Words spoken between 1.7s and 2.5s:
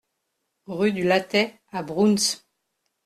à Broons